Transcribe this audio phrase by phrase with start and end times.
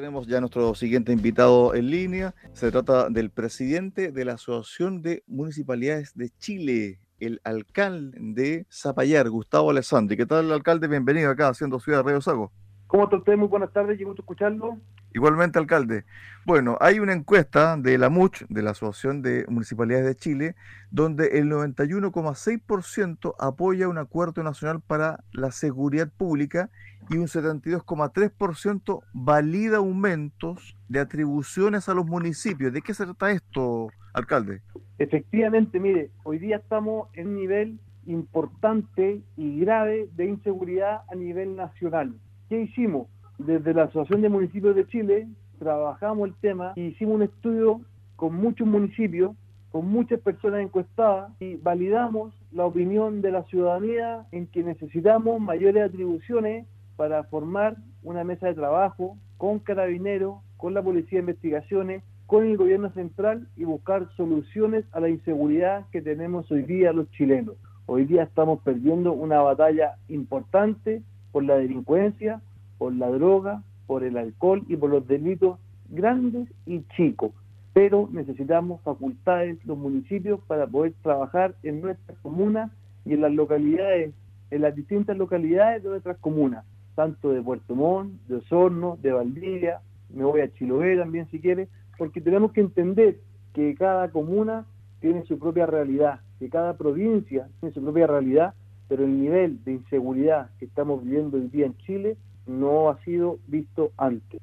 [0.00, 2.34] Tenemos ya nuestro siguiente invitado en línea.
[2.54, 9.28] Se trata del presidente de la Asociación de Municipalidades de Chile, el alcalde de Zapallar,
[9.28, 10.16] Gustavo Alessandri.
[10.16, 10.88] ¿Qué tal, alcalde?
[10.88, 12.50] Bienvenido acá, haciendo Ciudad de Río Sago.
[12.90, 13.36] ¿Cómo está usted?
[13.36, 14.76] Muy buenas tardes, y gusto escucharlo.
[15.14, 16.04] Igualmente, alcalde.
[16.44, 20.56] Bueno, hay una encuesta de la MUCH, de la Asociación de Municipalidades de Chile,
[20.90, 26.68] donde el 91,6% apoya un acuerdo nacional para la seguridad pública
[27.08, 32.72] y un 72,3% valida aumentos de atribuciones a los municipios.
[32.72, 34.62] ¿De qué se trata esto, alcalde?
[34.98, 41.54] Efectivamente, mire, hoy día estamos en un nivel importante y grave de inseguridad a nivel
[41.54, 42.16] nacional.
[42.50, 43.06] ¿Qué hicimos?
[43.38, 45.28] Desde la Asociación de Municipios de Chile
[45.60, 47.80] trabajamos el tema y hicimos un estudio
[48.16, 49.36] con muchos municipios,
[49.70, 55.84] con muchas personas encuestadas y validamos la opinión de la ciudadanía en que necesitamos mayores
[55.84, 62.44] atribuciones para formar una mesa de trabajo con carabineros, con la Policía de Investigaciones, con
[62.44, 67.54] el gobierno central y buscar soluciones a la inseguridad que tenemos hoy día los chilenos.
[67.86, 72.40] Hoy día estamos perdiendo una batalla importante por la delincuencia,
[72.80, 75.58] por la droga, por el alcohol y por los delitos
[75.90, 77.32] grandes y chicos.
[77.74, 82.70] Pero necesitamos facultades los municipios para poder trabajar en nuestras comunas
[83.04, 84.14] y en las localidades,
[84.50, 86.64] en las distintas localidades de nuestras comunas
[86.94, 89.80] tanto de Puerto Montt, de Osorno, de Valdivia,
[90.12, 93.18] me voy a Chiloé también si quiere, porque tenemos que entender
[93.54, 94.66] que cada comuna
[95.00, 98.54] tiene su propia realidad, que cada provincia tiene su propia realidad,
[98.88, 102.16] pero el nivel de inseguridad que estamos viviendo hoy día en Chile
[102.58, 104.40] no ha sido visto antes.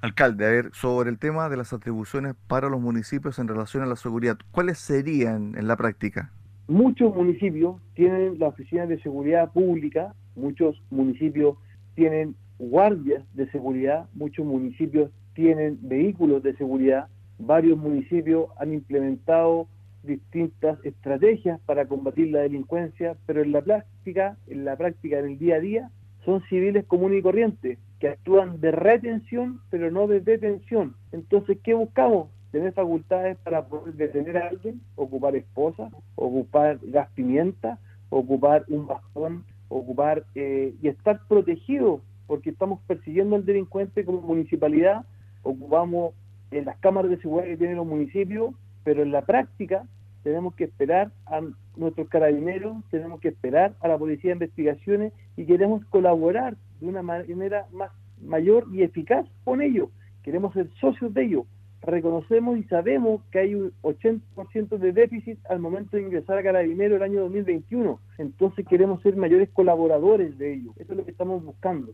[0.00, 3.86] Alcalde, a ver, sobre el tema de las atribuciones para los municipios en relación a
[3.86, 6.30] la seguridad, ¿cuáles serían en la práctica?
[6.68, 11.56] Muchos municipios tienen la oficina de seguridad pública, muchos municipios
[11.96, 19.66] tienen guardias de seguridad, muchos municipios tienen vehículos de seguridad, varios municipios han implementado
[20.02, 25.38] distintas estrategias para combatir la delincuencia, pero en la práctica, en la práctica, en el
[25.38, 25.90] día a día,
[26.28, 30.94] son civiles comunes y corrientes que actúan de retención, pero no de detención.
[31.10, 32.28] Entonces, ¿qué buscamos?
[32.52, 37.78] Tener facultades para poder detener a alguien, ocupar esposa, ocupar gas pimienta,
[38.10, 45.06] ocupar un bastón ocupar eh, y estar protegido, porque estamos persiguiendo al delincuente como municipalidad,
[45.42, 46.12] ocupamos
[46.50, 49.86] en las cámaras de seguridad que tienen los municipios, pero en la práctica
[50.28, 51.40] tenemos que esperar a
[51.76, 57.02] nuestros carabineros, tenemos que esperar a la policía de investigaciones y queremos colaborar de una
[57.02, 57.90] manera más
[58.20, 59.88] mayor y eficaz con ellos.
[60.22, 61.46] Queremos ser socios de ellos
[61.80, 66.96] reconocemos y sabemos que hay un 80% de déficit al momento de ingresar a Carabinero
[66.96, 67.98] el año 2021.
[68.18, 70.76] Entonces queremos ser mayores colaboradores de ellos.
[70.76, 71.92] Eso es lo que estamos buscando.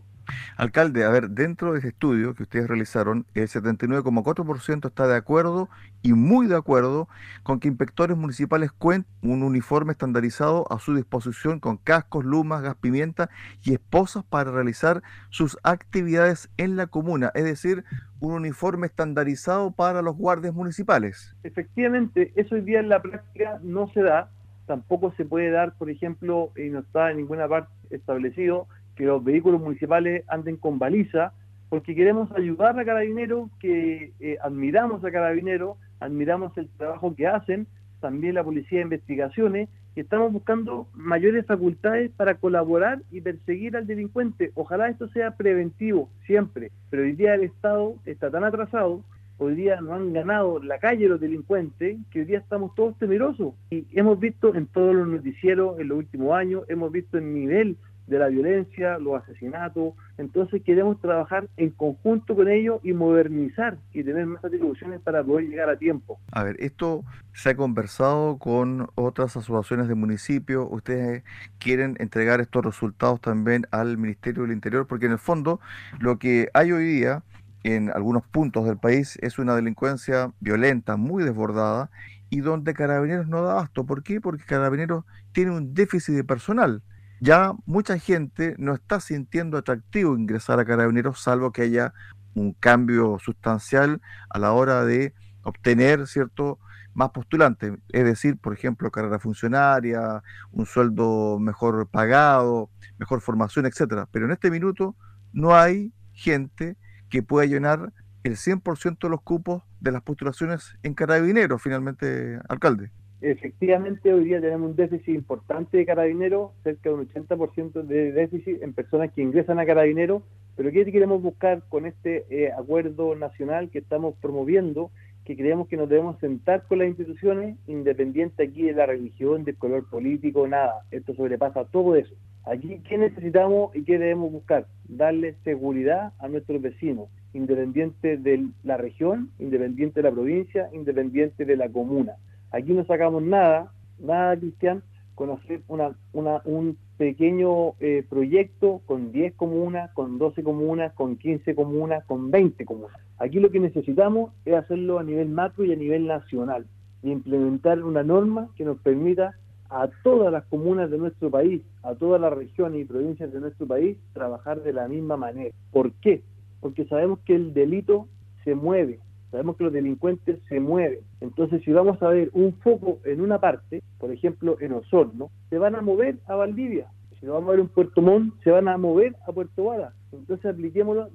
[0.56, 5.68] Alcalde, a ver, dentro de ese estudio que ustedes realizaron, el 79,4% está de acuerdo
[6.00, 7.08] y muy de acuerdo
[7.42, 12.76] con que inspectores municipales cuenten un uniforme estandarizado a su disposición con cascos, lumas, gas
[12.76, 13.30] pimienta
[13.64, 17.84] y esposas para realizar sus actividades en la comuna, es decir,
[18.20, 21.34] un uniforme estandarizado para los guardias municipales.
[21.42, 24.30] Efectivamente, eso hoy día en la práctica no se da,
[24.66, 29.22] tampoco se puede dar, por ejemplo, y no está en ninguna parte establecido que los
[29.22, 31.32] vehículos municipales anden con baliza,
[31.68, 37.66] porque queremos ayudar a Carabineros, que eh, admiramos a Carabineros, admiramos el trabajo que hacen,
[38.00, 43.86] también la Policía de Investigaciones, y estamos buscando mayores facultades para colaborar y perseguir al
[43.86, 44.50] delincuente.
[44.54, 49.02] Ojalá esto sea preventivo siempre, pero hoy día el Estado está tan atrasado,
[49.38, 53.54] hoy día no han ganado la calle los delincuentes, que hoy día estamos todos temerosos.
[53.70, 57.76] Y hemos visto en todos los noticieros en los últimos años, hemos visto el nivel
[58.06, 59.94] de la violencia, los asesinatos.
[60.18, 65.48] Entonces queremos trabajar en conjunto con ellos y modernizar y tener más atribuciones para poder
[65.48, 66.18] llegar a tiempo.
[66.32, 70.66] A ver, esto se ha conversado con otras asociaciones de municipios.
[70.70, 71.24] Ustedes
[71.58, 75.60] quieren entregar estos resultados también al Ministerio del Interior, porque en el fondo
[75.98, 77.22] lo que hay hoy día
[77.64, 81.90] en algunos puntos del país es una delincuencia violenta, muy desbordada,
[82.28, 83.84] y donde Carabineros no da abasto.
[83.84, 84.20] ¿Por qué?
[84.20, 86.82] Porque Carabineros tiene un déficit de personal
[87.24, 91.94] ya mucha gente no está sintiendo atractivo ingresar a Carabineros, salvo que haya
[92.34, 96.58] un cambio sustancial a la hora de obtener cierto
[96.92, 100.22] más postulantes, es decir, por ejemplo, carrera funcionaria,
[100.52, 102.68] un sueldo mejor pagado,
[102.98, 104.06] mejor formación, etcétera.
[104.12, 104.94] Pero en este minuto
[105.32, 106.76] no hay gente
[107.08, 107.90] que pueda llenar
[108.22, 112.92] el 100% de los cupos de las postulaciones en Carabineros, finalmente, alcalde.
[113.30, 118.62] Efectivamente hoy día tenemos un déficit importante de carabineros, cerca de un 80% de déficit
[118.62, 120.22] en personas que ingresan a carabineros,
[120.56, 124.90] pero ¿qué queremos buscar con este eh, acuerdo nacional que estamos promoviendo?
[125.24, 129.56] Que creemos que nos debemos sentar con las instituciones, independiente aquí de la religión, del
[129.56, 130.82] color político, nada.
[130.90, 132.14] Esto sobrepasa todo eso.
[132.44, 134.66] Aquí, ¿qué necesitamos y qué debemos buscar?
[134.86, 141.56] Darle seguridad a nuestros vecinos, independiente de la región, independiente de la provincia, independiente de
[141.56, 142.16] la comuna.
[142.54, 144.84] Aquí no sacamos nada, nada, Cristian,
[145.16, 152.04] con hacer un pequeño eh, proyecto con 10 comunas, con 12 comunas, con 15 comunas,
[152.04, 152.96] con 20 comunas.
[153.18, 156.64] Aquí lo que necesitamos es hacerlo a nivel macro y a nivel nacional
[157.02, 159.34] y implementar una norma que nos permita
[159.68, 163.66] a todas las comunas de nuestro país, a todas las regiones y provincias de nuestro
[163.66, 165.52] país, trabajar de la misma manera.
[165.72, 166.22] ¿Por qué?
[166.60, 168.06] Porque sabemos que el delito
[168.44, 169.00] se mueve,
[169.34, 171.00] sabemos que los delincuentes se mueven.
[171.20, 175.58] Entonces, si vamos a ver un foco en una parte, por ejemplo, en Osorno, se
[175.58, 176.86] van a mover a Valdivia.
[177.18, 179.92] Si vamos a ver un Puerto Montt, se van a mover a Puerto Vara.
[180.12, 181.08] Entonces, apliquémoslo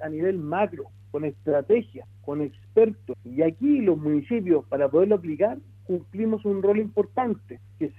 [0.00, 3.16] a nivel macro, con estrategia, con expertos.
[3.24, 5.58] Y aquí los municipios, para poderlo aplicar,
[5.88, 7.90] cumplimos un rol importante, que,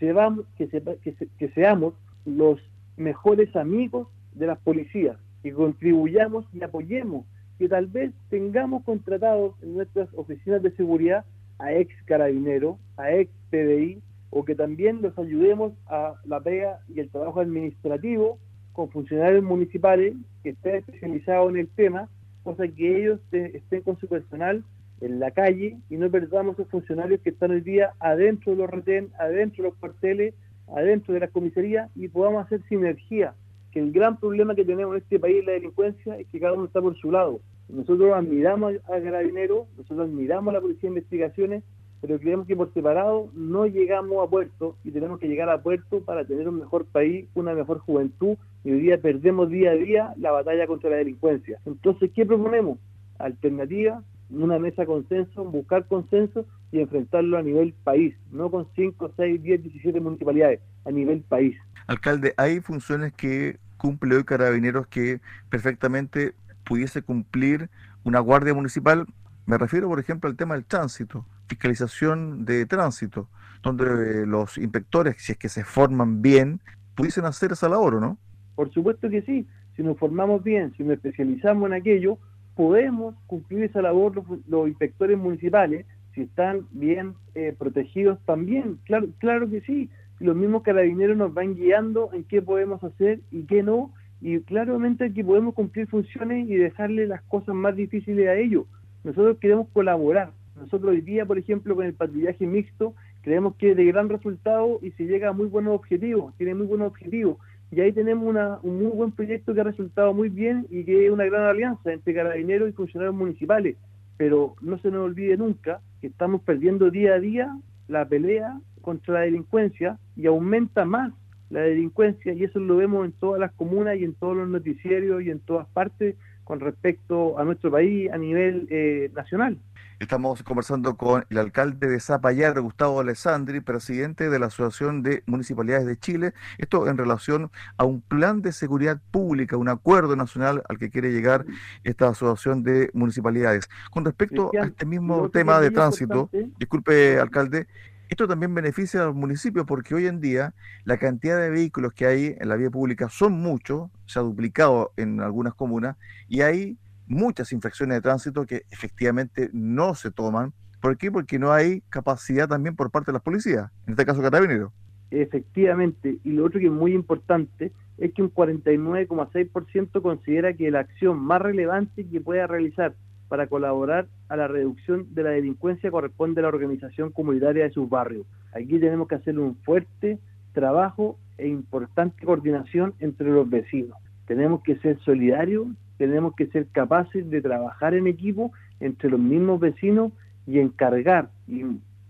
[0.57, 1.93] que, que seamos
[2.25, 2.61] los
[2.95, 7.25] mejores amigos de las policías, que contribuyamos y apoyemos
[7.57, 11.25] que tal vez tengamos contratados en nuestras oficinas de seguridad
[11.59, 16.99] a ex carabineros, a ex PDI, o que también los ayudemos a la pega y
[16.99, 18.37] el trabajo administrativo
[18.73, 20.13] con funcionarios municipales
[20.43, 22.09] que estén especializados en el tema,
[22.43, 24.63] cosa que ellos estén con su personal
[25.01, 28.69] en la calle y no perdamos esos funcionarios que están hoy día adentro de los
[28.69, 30.33] retén, adentro de los cuarteles,
[30.75, 33.33] adentro de las comisarías y podamos hacer sinergia
[33.73, 36.81] el gran problema que tenemos en este país, la delincuencia, es que cada uno está
[36.81, 37.39] por su lado.
[37.69, 41.63] Nosotros admiramos a Carabineros, nosotros admiramos a la Policía de Investigaciones,
[42.01, 46.01] pero creemos que por separado no llegamos a puerto y tenemos que llegar a puerto
[46.01, 50.13] para tener un mejor país, una mejor juventud y hoy día perdemos día a día
[50.17, 51.59] la batalla contra la delincuencia.
[51.65, 52.77] Entonces, ¿qué proponemos?
[53.17, 59.41] Alternativa, una mesa consenso, buscar consenso y enfrentarlo a nivel país, no con 5, 6,
[59.41, 61.57] 10, 17 municipalidades, a nivel país.
[61.87, 66.33] Alcalde, hay funciones que cumple hoy carabineros que perfectamente
[66.65, 67.69] pudiese cumplir
[68.03, 69.05] una guardia municipal.
[69.45, 73.29] Me refiero, por ejemplo, al tema del tránsito, fiscalización de tránsito,
[73.63, 76.59] donde los inspectores, si es que se forman bien,
[76.95, 78.17] pudiesen hacer esa labor, ¿o no?
[78.55, 79.47] Por supuesto que sí.
[79.77, 82.17] Si nos formamos bien, si nos especializamos en aquello,
[82.55, 88.79] podemos cumplir esa labor los, inspectores municipales, si están bien eh, protegidos también.
[88.83, 93.43] Claro, claro que sí los mismos carabineros nos van guiando en qué podemos hacer y
[93.43, 93.91] qué no,
[94.21, 98.65] y claramente que podemos cumplir funciones y dejarle las cosas más difíciles a ellos.
[99.03, 100.31] Nosotros queremos colaborar.
[100.55, 104.79] Nosotros hoy día, por ejemplo, con el patrullaje mixto, creemos que es de gran resultado
[104.81, 107.37] y se llega a muy buenos objetivos, tiene muy buenos objetivos.
[107.71, 111.05] Y ahí tenemos una, un muy buen proyecto que ha resultado muy bien y que
[111.05, 113.75] es una gran alianza entre carabineros y funcionarios municipales.
[114.15, 117.55] Pero no se nos olvide nunca que estamos perdiendo día a día
[117.87, 121.11] la pelea contra la delincuencia y aumenta más
[121.49, 125.21] la delincuencia y eso lo vemos en todas las comunas y en todos los noticiarios
[125.23, 129.57] y en todas partes con respecto a nuestro país a nivel eh, nacional.
[129.99, 135.85] Estamos conversando con el alcalde de Zapallar, Gustavo Alessandri, presidente de la Asociación de Municipalidades
[135.85, 136.33] de Chile.
[136.57, 141.11] Esto en relación a un plan de seguridad pública, un acuerdo nacional al que quiere
[141.11, 141.45] llegar
[141.83, 143.67] esta Asociación de Municipalidades.
[143.91, 147.67] Con respecto a este mismo tema de tránsito, disculpe, alcalde,
[148.09, 150.53] esto también beneficia a los municipios porque hoy en día
[150.85, 154.91] la cantidad de vehículos que hay en la vía pública son muchos, se ha duplicado
[154.97, 155.97] en algunas comunas
[156.27, 160.53] y hay muchas infracciones de tránsito que efectivamente no se toman.
[160.81, 161.11] ¿Por qué?
[161.11, 164.71] Porque no hay capacidad también por parte de las policías, en este caso Carabineros.
[165.09, 170.81] Efectivamente, y lo otro que es muy importante es que un 49,6% considera que la
[170.81, 172.93] acción más relevante que pueda realizar
[173.27, 177.89] para colaborar a la reducción de la delincuencia corresponde a la organización comunitaria de sus
[177.89, 178.25] barrios.
[178.53, 180.19] Aquí tenemos que hacer un fuerte
[180.53, 183.97] trabajo e importante coordinación entre los vecinos.
[184.25, 185.67] Tenemos que ser solidarios,
[185.97, 190.11] tenemos que ser capaces de trabajar en equipo entre los mismos vecinos
[190.45, 191.63] y encargar y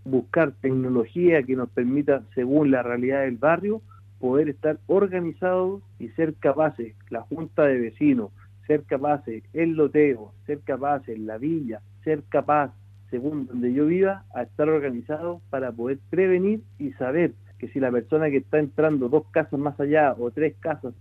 [0.04, 3.82] buscar tecnología que nos permita, según la realidad del barrio,
[4.18, 8.30] poder estar organizados y ser capaces, la junta de vecinos,
[8.68, 12.72] ser capaces, el loteo, ser capaces, la villa, ser capaz,
[13.10, 17.90] según donde yo viva, a estar organizado para poder prevenir y saber que si la
[17.90, 20.94] persona que está entrando dos casas más allá o tres casas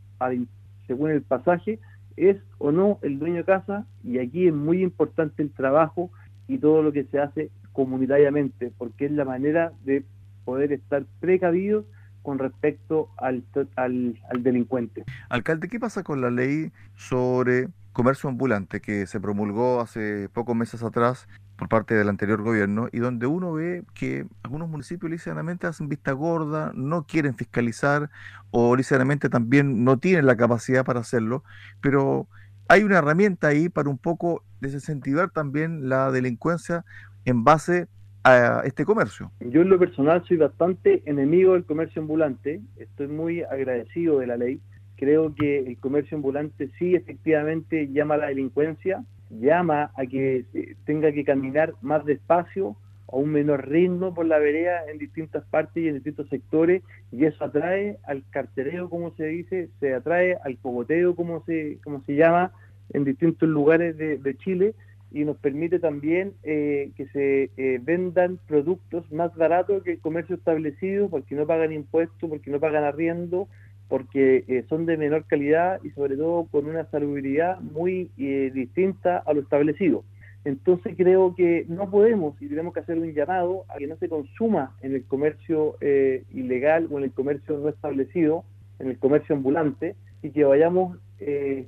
[0.87, 1.79] según el pasaje,
[2.15, 6.09] es o no el dueño de casa, y aquí es muy importante el trabajo
[6.47, 10.03] y todo lo que se hace comunitariamente, porque es la manera de
[10.45, 11.85] poder estar precavidos
[12.27, 13.41] con respecto al,
[13.77, 15.05] al, al delincuente.
[15.29, 20.83] Alcalde, ¿qué pasa con la ley sobre comercio ambulante que se promulgó hace pocos meses
[20.83, 25.87] atrás por parte del anterior gobierno y donde uno ve que algunos municipios ligeramente hacen
[25.87, 28.09] vista gorda, no quieren fiscalizar
[28.51, 31.45] o ligeramente también no tienen la capacidad para hacerlo,
[31.79, 32.27] pero
[32.67, 36.83] hay una herramienta ahí para un poco desincentivar también la delincuencia
[37.23, 37.87] en base
[38.23, 39.31] a este comercio.
[39.39, 44.37] Yo en lo personal soy bastante enemigo del comercio ambulante, estoy muy agradecido de la
[44.37, 44.59] ley
[44.97, 50.45] Creo que el comercio ambulante sí efectivamente llama a la delincuencia, llama a que
[50.85, 52.75] tenga que caminar más despacio,
[53.09, 56.81] a un menor ritmo por la vereda en distintas partes y en distintos sectores,
[57.11, 62.01] y eso atrae al cartereo, como se dice, se atrae al cogoteo, como se, como
[62.01, 62.51] se llama,
[62.91, 64.73] en distintos lugares de, Chile,
[65.11, 70.35] y nos permite también eh, que se eh, vendan productos más baratos que el comercio
[70.35, 73.47] establecido, porque no pagan impuestos, porque no pagan arriendo,
[73.87, 79.17] porque eh, son de menor calidad y sobre todo con una salubridad muy eh, distinta
[79.19, 80.03] a lo establecido.
[80.45, 84.07] Entonces creo que no podemos y tenemos que hacer un llamado a que no se
[84.07, 88.43] consuma en el comercio eh, ilegal o en el comercio no establecido,
[88.79, 90.97] en el comercio ambulante, y que vayamos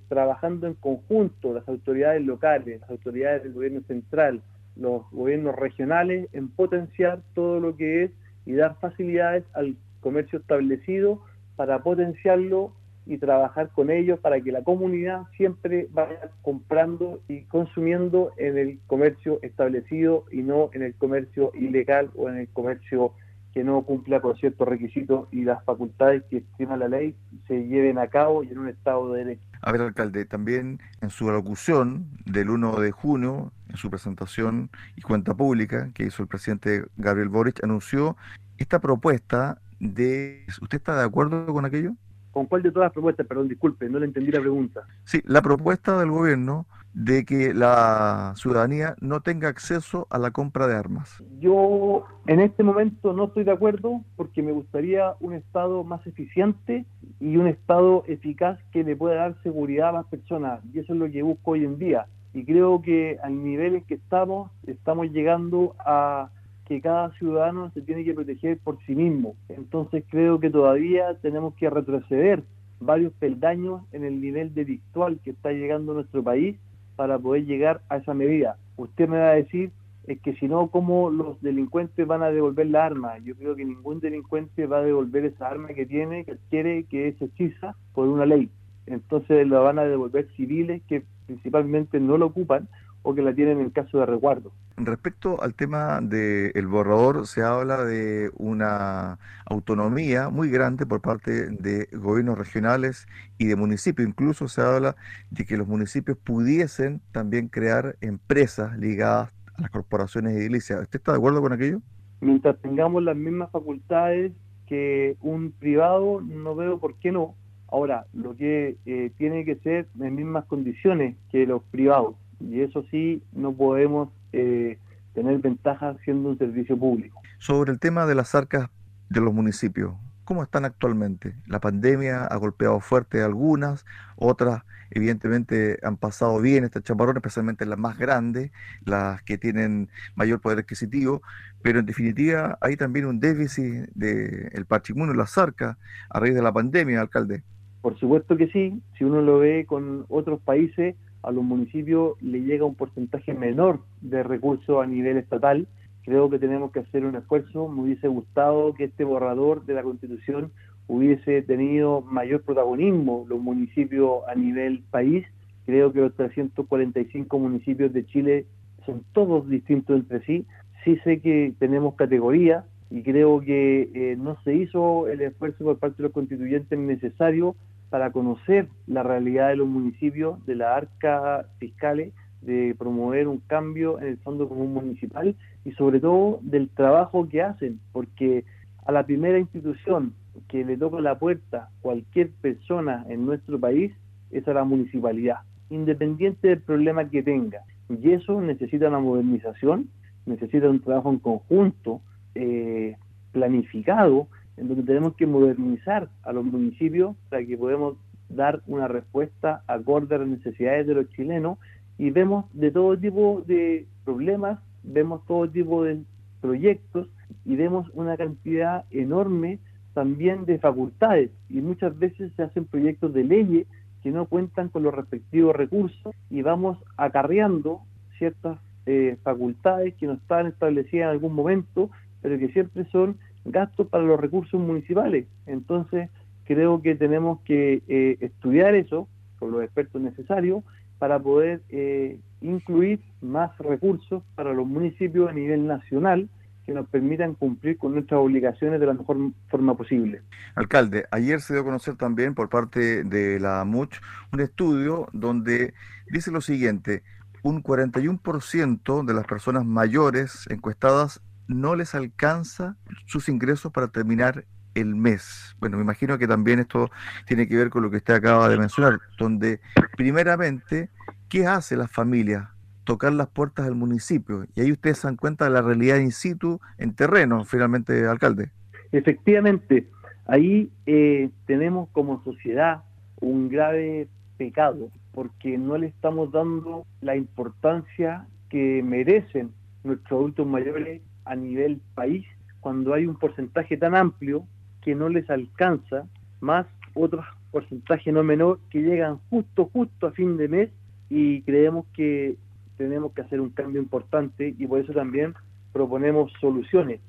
[0.07, 4.41] trabajando en conjunto las autoridades locales, las autoridades del gobierno central,
[4.75, 8.11] los gobiernos regionales, en potenciar todo lo que es
[8.45, 11.21] y dar facilidades al comercio establecido
[11.55, 12.73] para potenciarlo
[13.05, 18.79] y trabajar con ellos para que la comunidad siempre vaya comprando y consumiendo en el
[18.85, 23.13] comercio establecido y no en el comercio ilegal o en el comercio
[23.53, 27.15] que no cumpla con ciertos requisitos y las facultades que estima la ley
[27.47, 29.41] se lleven a cabo y en un estado de derecho.
[29.61, 35.01] A ver, alcalde, también en su alocución del 1 de junio, en su presentación y
[35.01, 38.15] cuenta pública que hizo el presidente Gabriel Boric, anunció
[38.57, 40.45] esta propuesta de...
[40.61, 41.93] ¿Usted está de acuerdo con aquello?
[42.31, 43.25] ¿Con cuál de todas las propuestas?
[43.25, 44.83] Perdón, disculpe, no le entendí la pregunta.
[45.05, 50.67] Sí, la propuesta del gobierno de que la ciudadanía no tenga acceso a la compra
[50.67, 51.23] de armas.
[51.39, 56.85] Yo en este momento no estoy de acuerdo porque me gustaría un Estado más eficiente
[57.19, 60.61] y un Estado eficaz que le pueda dar seguridad a las personas.
[60.73, 62.07] Y eso es lo que busco hoy en día.
[62.33, 66.29] Y creo que al nivel en que estamos, estamos llegando a
[66.65, 69.35] que cada ciudadano se tiene que proteger por sí mismo.
[69.49, 72.43] Entonces creo que todavía tenemos que retroceder
[72.79, 76.57] varios peldaños en el nivel delictual que está llegando a nuestro país
[76.99, 78.57] para poder llegar a esa medida.
[78.75, 79.71] Usted me va a decir
[80.05, 83.17] es que si no, ¿cómo los delincuentes van a devolver la arma?
[83.19, 87.07] Yo creo que ningún delincuente va a devolver esa arma que tiene, que quiere, que
[87.07, 88.49] es hechiza por una ley.
[88.85, 92.67] Entonces la van a devolver civiles que principalmente no lo ocupan
[93.03, 94.51] o que la tienen en caso de resguardo.
[94.81, 101.89] Respecto al tema del borrador, se habla de una autonomía muy grande por parte de
[101.91, 103.05] gobiernos regionales
[103.37, 104.07] y de municipios.
[104.07, 104.95] Incluso se habla
[105.31, 110.81] de que los municipios pudiesen también crear empresas ligadas a las corporaciones edilicias.
[110.81, 111.81] ¿Usted está de acuerdo con aquello?
[112.21, 114.31] Mientras tengamos las mismas facultades
[114.65, 117.35] que un privado, no veo por qué no.
[117.67, 122.83] Ahora, lo que eh, tiene que ser en mismas condiciones que los privados y eso
[122.89, 124.77] sí no podemos eh,
[125.13, 127.19] tener ventaja siendo un servicio público.
[127.37, 128.69] Sobre el tema de las arcas
[129.09, 129.93] de los municipios,
[130.23, 131.35] ¿cómo están actualmente?
[131.47, 137.65] La pandemia ha golpeado fuerte a algunas, otras evidentemente han pasado bien estas chaparrones, especialmente
[137.65, 138.51] las más grandes,
[138.85, 141.21] las que tienen mayor poder adquisitivo,
[141.61, 145.77] pero en definitiva hay también un déficit del el patrimonio, las arcas,
[146.09, 147.43] a raíz de la pandemia, alcalde.
[147.81, 152.41] Por supuesto que sí, si uno lo ve con otros países, a los municipios le
[152.41, 155.67] llega un porcentaje menor de recursos a nivel estatal.
[156.03, 157.67] Creo que tenemos que hacer un esfuerzo.
[157.67, 160.51] Me hubiese gustado que este borrador de la Constitución
[160.87, 165.25] hubiese tenido mayor protagonismo los municipios a nivel país.
[165.65, 168.45] Creo que los 345 municipios de Chile
[168.85, 170.45] son todos distintos entre sí.
[170.83, 175.77] Sí sé que tenemos categorías y creo que eh, no se hizo el esfuerzo por
[175.77, 177.55] parte de los constituyentes necesario
[177.89, 183.99] para conocer la realidad de los municipios, de la arca fiscales, de promover un cambio
[183.99, 188.45] en el Fondo Común Municipal y sobre todo del trabajo que hacen, porque
[188.85, 190.13] a la primera institución
[190.47, 193.91] que le toca la puerta cualquier persona en nuestro país
[194.31, 197.61] es a la municipalidad, independiente del problema que tenga.
[197.89, 199.89] Y eso necesita una modernización,
[200.25, 202.01] necesita un trabajo en conjunto,
[202.35, 202.95] eh,
[203.31, 204.27] planificado,
[204.59, 207.95] en donde tenemos que modernizar a los municipios para que podamos
[208.27, 211.57] dar una respuesta acorde a las necesidades de los chilenos.
[211.97, 216.01] Y vemos de todo tipo de problemas, vemos todo tipo de
[216.41, 217.07] proyectos
[217.45, 219.59] y demos una cantidad enorme
[219.93, 221.31] también de facultades.
[221.49, 223.67] Y muchas veces se hacen proyectos de leyes
[224.03, 227.81] que no cuentan con los respectivos recursos y vamos acarreando
[228.17, 231.89] ciertas eh, facultades que no están establecidas en algún momento,
[232.21, 233.17] pero que siempre son
[233.51, 235.25] gastos para los recursos municipales.
[235.45, 236.09] Entonces,
[236.45, 240.63] creo que tenemos que eh, estudiar eso con los expertos necesarios
[240.97, 246.29] para poder eh, incluir más recursos para los municipios a nivel nacional
[246.65, 250.21] que nos permitan cumplir con nuestras obligaciones de la mejor forma posible.
[250.55, 253.99] Alcalde, ayer se dio a conocer también por parte de la MUCH
[254.33, 255.73] un estudio donde
[256.11, 257.01] dice lo siguiente,
[257.41, 264.95] un 41% de las personas mayores encuestadas no les alcanza sus ingresos para terminar el
[264.95, 265.55] mes.
[265.59, 266.89] Bueno, me imagino que también esto
[267.25, 269.59] tiene que ver con lo que usted acaba de mencionar, donde
[269.97, 270.89] primeramente,
[271.27, 272.51] ¿qué hace la familia?
[272.85, 274.45] tocar las puertas del municipio.
[274.55, 278.49] Y ahí ustedes se dan cuenta de la realidad in situ, en terreno, finalmente, alcalde.
[278.91, 279.87] Efectivamente,
[280.25, 282.81] ahí eh, tenemos como sociedad
[283.21, 289.51] un grave pecado, porque no le estamos dando la importancia que merecen
[289.83, 292.25] nuestros adultos mayores a nivel país,
[292.59, 294.45] cuando hay un porcentaje tan amplio
[294.81, 296.05] que no les alcanza,
[296.41, 300.69] más otros porcentaje no menor que llegan justo, justo a fin de mes
[301.09, 302.35] y creemos que
[302.77, 305.33] tenemos que hacer un cambio importante y por eso también
[305.73, 306.99] proponemos soluciones.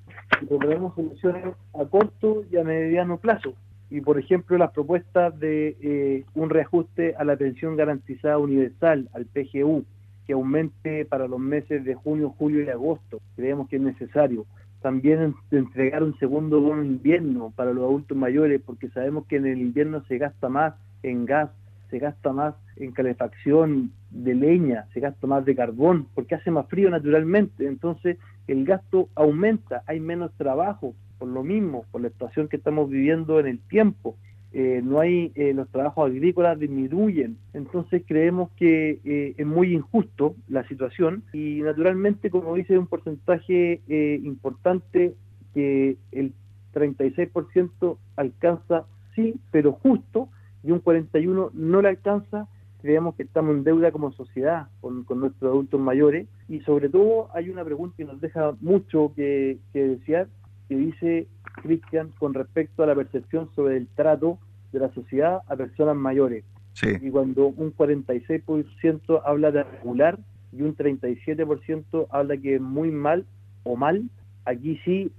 [0.48, 3.54] proponemos soluciones a corto y a mediano plazo.
[3.90, 9.26] Y por ejemplo, las propuestas de eh, un reajuste a la pensión garantizada universal, al
[9.26, 9.84] PGU,
[10.30, 13.20] que aumente para los meses de junio, julio y agosto.
[13.34, 14.46] Creemos que es necesario.
[14.80, 19.60] También entregar un segundo bono invierno para los adultos mayores, porque sabemos que en el
[19.60, 21.50] invierno se gasta más en gas,
[21.90, 26.68] se gasta más en calefacción de leña, se gasta más de carbón, porque hace más
[26.68, 32.46] frío naturalmente, entonces el gasto aumenta, hay menos trabajo, por lo mismo, por la situación
[32.46, 34.14] que estamos viviendo en el tiempo.
[34.52, 37.36] Eh, no hay eh, los trabajos agrícolas disminuyen.
[37.52, 43.80] Entonces creemos que eh, es muy injusto la situación y naturalmente como dice un porcentaje
[44.24, 45.14] importante
[45.54, 46.32] que el
[46.74, 50.28] 36% alcanza sí pero justo
[50.62, 52.48] y un 41 no le alcanza,
[52.82, 56.26] creemos que estamos en deuda como sociedad con, nuestros adultos mayores.
[56.48, 60.28] Y sobre todo hay una pregunta que nos deja mucho que, desear,
[60.68, 61.26] que dice
[61.62, 64.38] Cristian con respecto a la percepción sobre el trato
[64.72, 66.44] de la sociedad a personas mayores.
[66.82, 70.18] Y cuando un 46% habla de regular
[70.52, 73.26] y un 37% habla que es muy mal
[73.64, 74.08] o mal,
[74.46, 75.12] aquí sí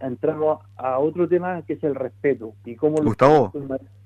[0.00, 2.54] entramos a otro tema que es el respeto.
[2.64, 3.52] y cómo Gustavo,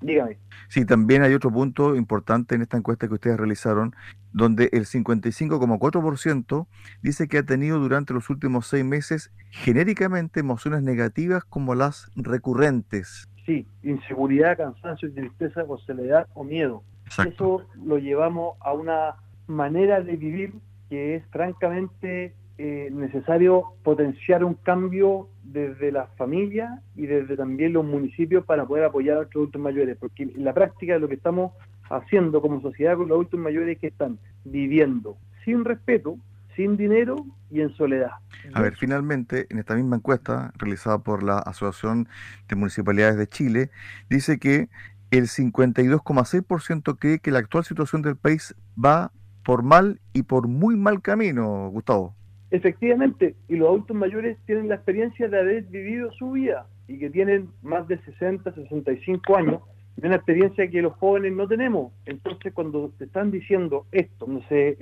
[0.01, 0.39] dígame.
[0.69, 3.95] Sí, también hay otro punto importante en esta encuesta que ustedes realizaron,
[4.33, 6.67] donde el 55,4%
[7.03, 13.29] dice que ha tenido durante los últimos seis meses genéricamente emociones negativas como las recurrentes.
[13.49, 16.83] Sí, inseguridad, cansancio, tristeza o soledad o miedo.
[17.27, 19.15] Eso lo llevamos a una
[19.47, 20.53] manera de vivir
[20.91, 27.87] que es francamente eh, necesario potenciar un cambio desde las familias y desde también los
[27.87, 31.53] municipios para poder apoyar a los adultos mayores, porque en la práctica lo que estamos
[31.89, 36.19] haciendo como sociedad con los adultos mayores es que están viviendo sin respeto,
[36.59, 38.11] sin dinero y en soledad.
[38.53, 42.09] A ver, finalmente, en esta misma encuesta realizada por la Asociación
[42.49, 43.71] de Municipalidades de Chile,
[44.11, 44.69] dice que
[45.13, 49.13] el 52,6% cree que la actual situación del país va
[49.45, 52.17] por mal y por muy mal camino, Gustavo.
[52.51, 57.09] Efectivamente, y los adultos mayores tienen la experiencia de haber vivido su vida y que
[57.09, 59.63] tienen más de 60, 65 años,
[60.03, 61.93] una experiencia que los jóvenes no tenemos.
[62.05, 64.77] Entonces, cuando te están diciendo esto, no se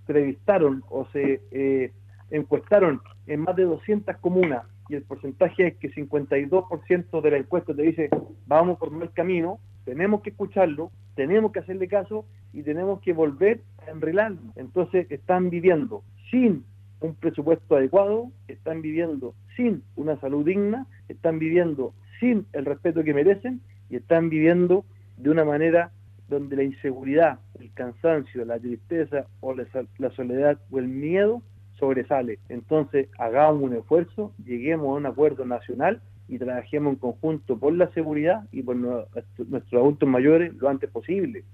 [0.00, 1.92] entrevistaron o se eh,
[2.30, 7.74] encuestaron en más de 200 comunas y el porcentaje es que 52% de la encuesta
[7.74, 8.10] te dice
[8.46, 13.60] vamos por mal camino, tenemos que escucharlo, tenemos que hacerle caso y tenemos que volver
[13.86, 14.56] a enrelarnos.
[14.56, 16.64] Entonces están viviendo sin
[17.00, 23.14] un presupuesto adecuado, están viviendo sin una salud digna, están viviendo sin el respeto que
[23.14, 24.84] merecen y están viviendo
[25.16, 25.92] de una manera
[26.28, 29.66] donde la inseguridad, el cansancio, la tristeza o la,
[30.10, 31.42] soledad o el miedo
[31.78, 32.38] sobresale.
[32.48, 37.90] Entonces, hagamos un esfuerzo, lleguemos a un acuerdo nacional y trabajemos en conjunto por la
[37.92, 41.44] seguridad y por nuestros adultos mayores lo antes posible.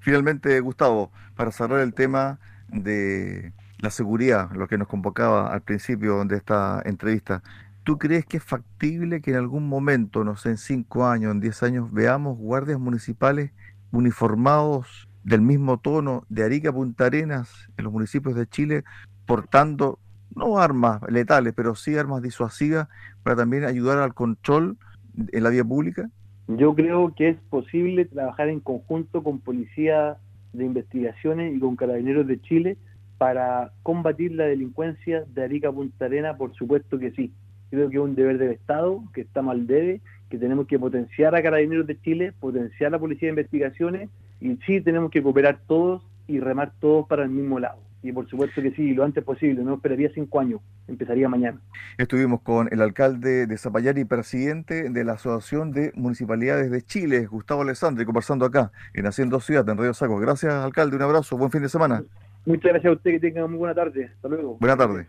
[0.00, 6.24] Finalmente, Gustavo, para cerrar el tema de la seguridad, lo que nos convocaba al principio
[6.24, 7.42] de esta entrevista.
[7.84, 11.40] ¿Tú crees que es factible que en algún momento, no sé, en cinco años, en
[11.40, 13.52] diez años, veamos guardias municipales
[13.92, 18.84] uniformados del mismo tono de Arica Punta Arenas en los municipios de Chile,
[19.26, 19.98] portando
[20.36, 22.88] no armas letales, pero sí armas disuasivas
[23.24, 24.76] para también ayudar al control
[25.32, 26.08] en la vía pública?
[26.46, 30.18] Yo creo que es posible trabajar en conjunto con Policía
[30.52, 32.76] de Investigaciones y con Carabineros de Chile
[33.18, 37.32] para combatir la delincuencia de Arica Punta Arena, por supuesto que sí.
[37.70, 41.34] Creo que es un deber del Estado, que está mal debe, que tenemos que potenciar
[41.34, 44.08] a Carabineros de Chile, potenciar a la Policía de Investigaciones
[44.40, 47.78] y sí tenemos que cooperar todos y remar todos para el mismo lado.
[48.02, 51.60] Y por supuesto que sí, lo antes posible, no esperaría cinco años, empezaría mañana.
[51.98, 57.26] Estuvimos con el alcalde de Zapallar y presidente de la Asociación de Municipalidades de Chile,
[57.26, 60.18] Gustavo Alessandri, conversando acá en Haciendo Ciudad, en Radio Saco.
[60.18, 62.04] Gracias, alcalde, un abrazo, buen fin de semana.
[62.44, 64.12] Muchas gracias a usted, que tenga muy buena tarde.
[64.14, 64.56] Hasta luego.
[64.60, 65.06] Buena tarde.